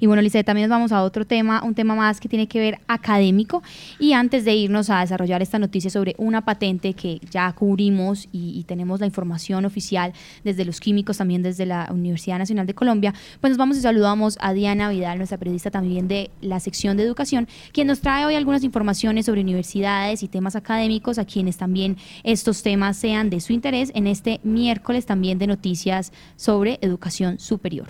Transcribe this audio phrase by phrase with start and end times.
[0.00, 2.60] Y bueno, Lice, también nos vamos a otro tema, un tema más que tiene que
[2.60, 3.62] ver académico.
[3.98, 8.64] Y antes de irnos a desarrollar esta noticia sobre una patente que ya cubrimos y,
[8.68, 10.12] tenemos la información oficial
[10.44, 14.36] desde los químicos, también desde la Universidad Nacional de Colombia, pues nos vamos y saludamos
[14.40, 18.34] a Diana Vidal, nuestra periodista también de la sección de educación, quien nos trae hoy
[18.34, 23.52] algunas informaciones sobre universidades y temas académicos, a quienes también estos temas sean de su
[23.52, 27.88] interés en este miércoles también de noticias sobre educación superior.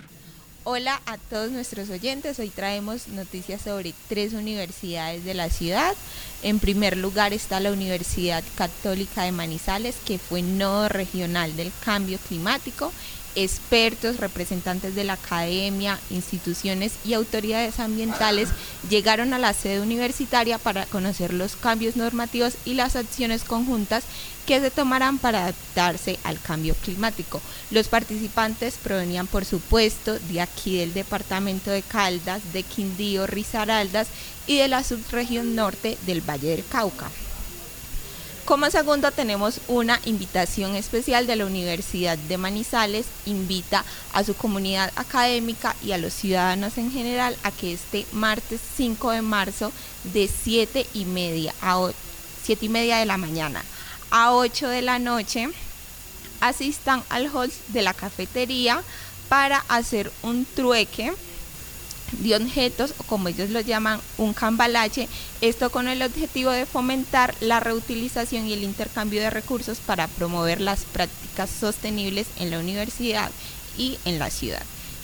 [0.71, 5.95] Hola a todos nuestros oyentes, hoy traemos noticias sobre tres universidades de la ciudad.
[6.43, 12.19] En primer lugar está la Universidad Católica de Manizales, que fue nodo regional del cambio
[12.19, 12.93] climático
[13.35, 18.49] expertos, representantes de la academia, instituciones y autoridades ambientales
[18.89, 24.03] llegaron a la sede universitaria para conocer los cambios normativos y las acciones conjuntas
[24.45, 27.39] que se tomarán para adaptarse al cambio climático.
[27.69, 34.07] Los participantes provenían, por supuesto, de aquí del departamento de Caldas, de Quindío, Risaraldas
[34.47, 37.11] y de la subregión norte del Valle del Cauca.
[38.49, 44.91] Como segundo tenemos una invitación especial de la Universidad de Manizales, invita a su comunidad
[44.95, 49.71] académica y a los ciudadanos en general a que este martes 5 de marzo
[50.15, 51.91] de 7 y media a
[52.41, 53.63] 7 y media de la mañana
[54.09, 55.47] a 8 de la noche
[56.41, 58.81] asistan al hall de la cafetería
[59.29, 61.13] para hacer un trueque
[62.11, 65.07] de objetos, o como ellos lo llaman, un cambalache,
[65.41, 70.61] esto con el objetivo de fomentar la reutilización y el intercambio de recursos para promover
[70.61, 73.31] las prácticas sostenibles en la universidad
[73.77, 74.63] y en la ciudad.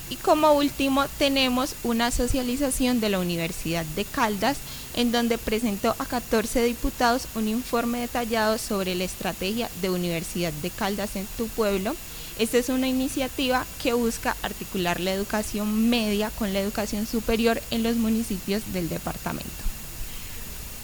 [0.10, 4.58] Y como último tenemos una socialización de la Universidad de Caldas,
[4.96, 10.70] en donde presentó a 14 diputados un informe detallado sobre la estrategia de Universidad de
[10.70, 11.96] Caldas en tu pueblo,
[12.38, 17.84] esta es una iniciativa que busca articular la educación media con la educación superior en
[17.84, 19.75] los municipios del departamento.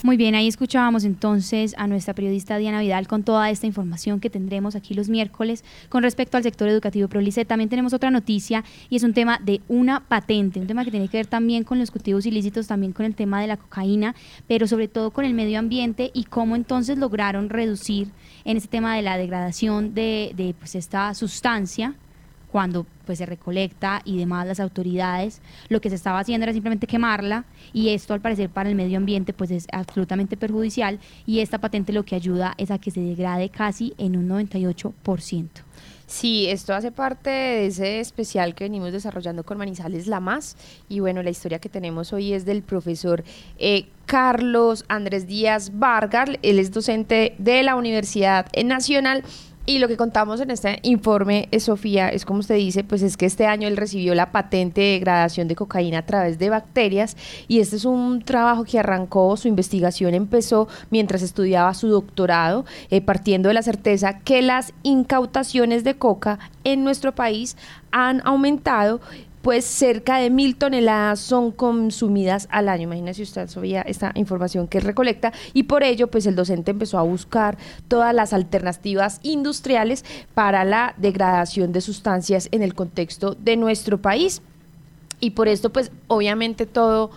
[0.04, 4.30] Muy bien, ahí escuchábamos entonces a nuestra periodista Diana Vidal con toda esta información que
[4.30, 7.06] tendremos aquí los miércoles con respecto al sector educativo.
[7.06, 10.84] Pero Lice, también tenemos otra noticia y es un tema de una patente, un tema
[10.84, 13.56] que tiene que ver también con los cultivos ilícitos, también con el tema de la
[13.56, 14.16] cocaína,
[14.48, 18.08] pero sobre todo con el medio ambiente y cómo entonces lograron reducir
[18.44, 21.94] en este tema de la degradación de, de pues, esta sustancia
[22.52, 25.40] cuando pues se recolecta y demás las autoridades,
[25.70, 28.98] lo que se estaba haciendo era simplemente quemarla y esto al parecer para el medio
[28.98, 33.00] ambiente pues es absolutamente perjudicial y esta patente lo que ayuda es a que se
[33.00, 35.48] degrade casi en un 98%.
[36.06, 40.58] Sí, esto hace parte de ese especial que venimos desarrollando con Manizales La Más.
[40.90, 43.24] Y bueno, la historia que tenemos hoy es del profesor
[43.58, 46.28] eh, Carlos Andrés Díaz Vargas.
[46.42, 49.24] Él es docente de la Universidad Nacional
[49.64, 53.16] y lo que contamos en este informe, eh, Sofía, es como usted dice, pues es
[53.16, 57.16] que este año él recibió la patente de degradación de cocaína a través de bacterias
[57.46, 63.00] y este es un trabajo que arrancó, su investigación empezó mientras estudiaba su doctorado, eh,
[63.00, 67.56] partiendo de la certeza que las incautaciones de coca en nuestro país
[67.92, 69.00] han aumentado
[69.42, 72.84] pues cerca de mil toneladas son consumidas al año.
[72.84, 77.02] Imagínese usted sabía esta información que recolecta y por ello pues el docente empezó a
[77.02, 77.58] buscar
[77.88, 80.04] todas las alternativas industriales
[80.34, 84.42] para la degradación de sustancias en el contexto de nuestro país.
[85.20, 87.10] Y por esto pues obviamente todo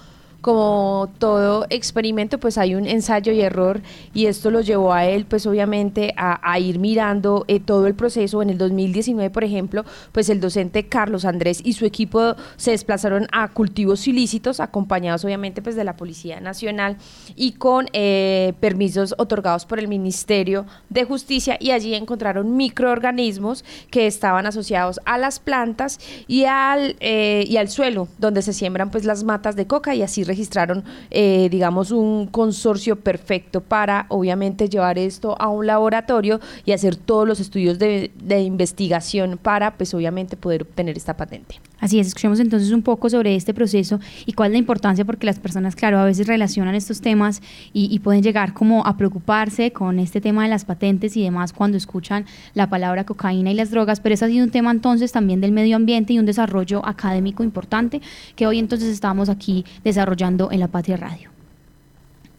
[0.45, 3.81] como todo experimento, pues hay un ensayo y error
[4.13, 8.44] y esto lo llevó a él, pues obviamente a, ir mirando eh, todo el proceso.
[8.44, 13.28] En el 2019, por ejemplo, pues el docente Carlos Andrés y su equipo se desplazaron
[13.31, 16.97] a cultivos ilícitos, acompañados obviamente pues de la Policía Nacional
[17.35, 24.05] y con eh, permisos otorgados por el Ministerio de Justicia y allí encontraron microorganismos que
[24.05, 29.05] estaban asociados a las plantas y al, eh, y al suelo donde se siembran pues
[29.05, 35.00] las matas de coca y así registraron, eh, digamos, un consorcio perfecto para, obviamente, llevar
[35.00, 40.63] esto a un laboratorio y hacer todos los estudios de, investigación para, pues, obviamente, poder
[40.63, 41.56] obtener esta patente.
[41.79, 45.26] Así es, escuchemos entonces un poco sobre este proceso y cuál es la importancia, porque
[45.26, 47.41] las personas, claro, a veces relacionan estos temas
[47.73, 51.53] y, y, pueden llegar como a preocuparse con este tema de las patentes y demás
[51.53, 55.11] cuando escuchan la palabra cocaína y las drogas, pero ese ha sido un tema entonces
[55.11, 58.02] también del medio ambiente y un desarrollo académico importante
[58.35, 61.29] que hoy entonces estamos aquí desarrollando en la Patria Radio?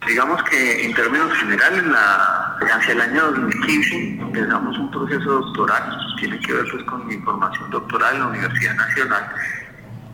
[0.06, 5.82] Digamos que en términos generales, la, hacia el año 2015 empezamos un proceso doctoral,
[6.18, 9.28] tiene que ver pues con mi formación doctoral en la Universidad Nacional,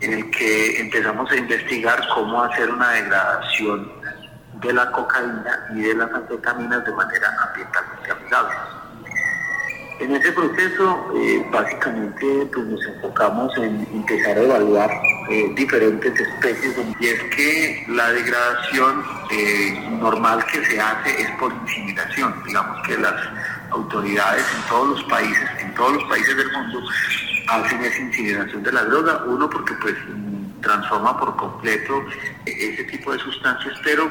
[0.01, 3.93] en el que empezamos a investigar cómo hacer una degradación
[4.61, 8.55] de la cocaína y de las anfetaminas de manera ambientalmente amigable.
[10.03, 14.91] En ese proceso, eh, básicamente, pues nos enfocamos en empezar a evaluar
[15.31, 21.53] eh, diferentes especies, y es que la degradación eh, normal que se hace es por
[21.53, 22.35] incineración.
[22.45, 23.15] Digamos que las
[23.71, 26.81] autoridades en todos los países, en todos los países del mundo,
[27.47, 29.95] hacen esa incineración de la droga, uno porque pues
[30.63, 32.03] transforma por completo
[32.47, 34.11] ese tipo de sustancias, pero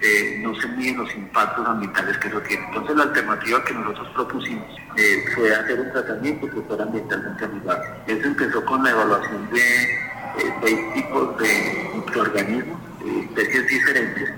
[0.00, 2.64] eh, no se miden los impactos ambientales que eso tiene.
[2.66, 4.66] Entonces la alternativa que nosotros propusimos
[4.96, 7.88] eh, fue hacer un tratamiento que fuera ambientalmente amigable.
[8.06, 12.80] Eso empezó con la evaluación de eh, seis tipos de microorganismos,
[13.24, 14.30] especies diferentes.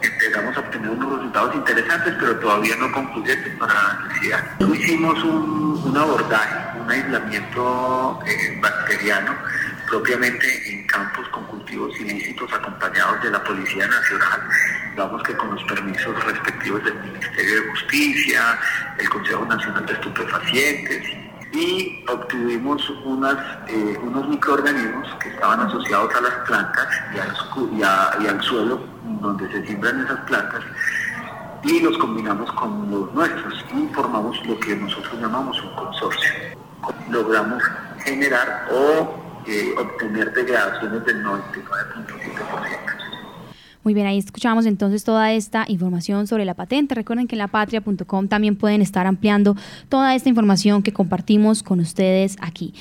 [0.00, 4.44] Empezamos a obtener unos resultados interesantes, pero todavía no concluyentes para la necesidad.
[4.60, 8.20] Hicimos un, un abordaje, un aislamiento
[8.62, 9.34] bacteriano
[9.88, 14.48] propiamente en campos con cultivos ilícitos acompañados de la Policía Nacional,
[14.96, 18.58] vamos que con los permisos respectivos del Ministerio de Justicia,
[18.98, 21.02] el Consejo Nacional de Estupefacientes,
[21.52, 23.36] y obtuvimos unas,
[23.68, 27.82] eh, unos microorganismos que estaban asociados a las plantas y y
[28.26, 28.80] al suelo
[29.20, 30.62] donde se siembran esas plantas
[31.62, 36.32] y los combinamos con los nuestros y formamos lo que nosotros llamamos un consorcio.
[37.10, 37.62] Logramos
[38.04, 39.27] generar o
[39.78, 42.98] obtener degradaciones del 99.7%.
[43.84, 46.94] Muy bien, ahí escuchamos entonces toda esta información sobre la patente.
[46.94, 49.56] Recuerden que en lapatria.com también pueden estar ampliando
[49.88, 52.74] toda esta información que compartimos con ustedes aquí.